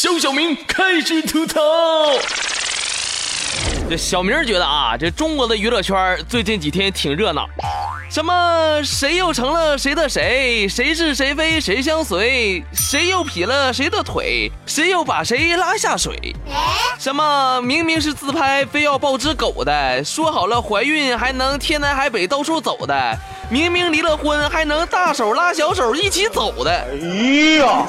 [0.00, 1.60] 小小明开始吐槽
[3.90, 7.48] 这小明觉得啊这中国的娱乐圈最近几天挺热闹。
[8.10, 16.34] 什么谁又成了谁的谁，谁是谁非谁相随，谁又劈了谁的腿，谁又把谁拉下水，
[16.98, 23.18] 什么明明是自拍非要抱只狗的，说好了怀孕还能天南海北到处走的，
[23.50, 26.70] 明明离了婚还能大手拉小手一起走的。
[26.70, 27.86] 哎呀！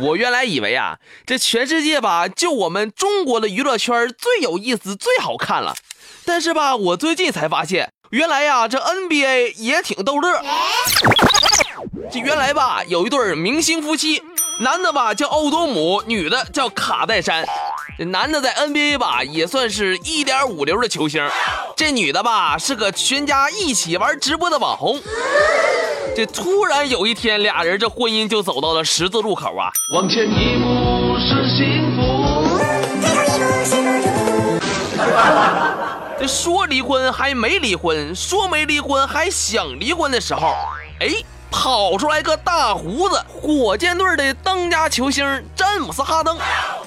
[0.00, 5.72] 我原来以为啊，这全世界吧，就我们中国的娱乐圈最有意思、最好看了。
[6.24, 10.40] 但是吧，我最近才发现，原来呀，这 NBA 也挺逗乐。
[12.10, 14.22] 这原来吧，有一对明星夫妻，
[14.60, 17.44] 男的吧叫奥多姆，女的叫卡戴珊。
[17.96, 21.24] 这男的在 NBA 吧也算是一点五流的球星，
[21.76, 25.00] 这女的吧是个全家一起玩直播的网红。
[26.16, 29.70] 这突然有一天，俩人这婚姻就走到了十字路口啊！
[29.92, 32.02] 往前一步是幸福，
[36.18, 40.54] 这说离婚还没离婚，说没离婚还想离婚的时候，
[41.00, 41.08] 哎，
[41.50, 45.24] 跑出来个大胡子火箭队的当家球星
[45.56, 46.38] 詹姆斯哈登。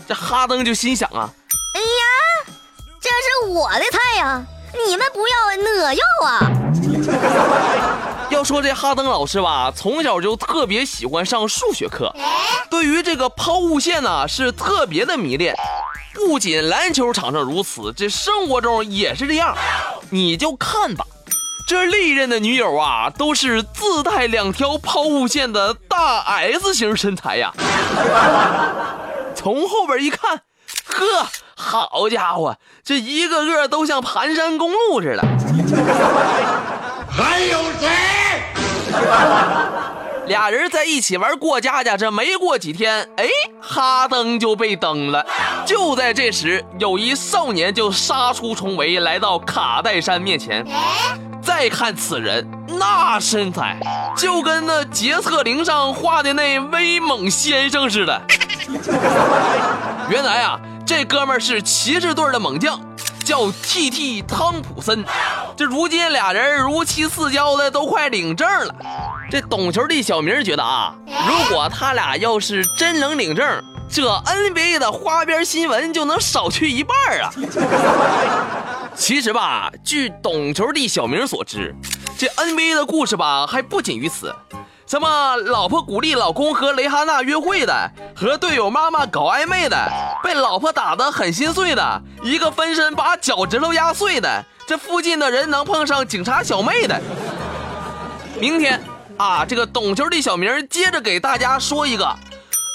[0.08, 1.30] 这哈登就心想啊，
[1.74, 2.54] 哎呀，
[3.02, 4.42] 这是我的菜呀，
[4.88, 5.36] 你们不要，
[5.84, 6.52] 我要啊！
[8.32, 12.14] 要说这哈登老师吧，从小就特别喜欢上数学课，
[12.70, 15.54] 对于这个抛物线呢是特别的迷恋。
[16.18, 19.56] 不仅篮球场上如此，这生活中也是这样。
[20.10, 21.06] 你就看吧，
[21.68, 27.54] 这历任的女友啊，都是自带两条抛物线的大 S 型身材呀。
[29.36, 30.42] 从后边一看，
[30.86, 35.24] 呵，好家伙，这一个个都像盘山公路似的。
[37.12, 37.88] 还有谁？
[40.28, 43.30] 俩人在一起玩过家家，这没过几天，哎，
[43.62, 45.26] 哈登就被蹬了。
[45.68, 50.66] 就在这时，有一少年就杀出重围，来到卡戴珊面前。
[51.42, 53.78] 再看此人，那身材
[54.16, 58.22] 就跟那洁厕灵上画的那威猛先生似的。
[60.10, 62.80] 原来啊，这哥们是骑士队的猛将。
[63.26, 64.22] 叫 T.T.
[64.22, 65.04] 汤普森，
[65.58, 68.74] 这如今俩人如漆似胶的，都快领证了。
[69.30, 73.46] 这懂球的小明觉得啊，如果他俩要是真能领证，
[73.90, 77.32] 这 NBA 的花边新闻就能少去一半啊。
[78.96, 81.74] 其实吧，据懂球的小明所知，
[82.18, 84.34] 这 NBA 的故事吧还不仅于此。
[84.88, 89.78] 什么老婆鼓励老公和蕾哈娜约会的，和队友妈妈搞暧昧的，
[90.24, 97.00] 被老婆打得很心碎的，一个分身把脚趾头压碎的，这附近的人能碰上警察小妹的。
[98.40, 98.82] 明天
[99.18, 102.16] 啊，这个懂球的小明接着给大家说一个：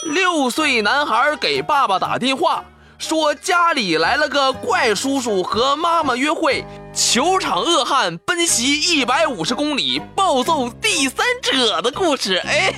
[0.02, 2.64] 六岁男孩给爸爸打电话。
[2.98, 6.64] 说家里来了个怪叔叔和妈妈约会，
[6.94, 12.36] 球场恶汉奔袭一百五十公里暴揍第三者的故事。
[12.46, 12.72] 哎。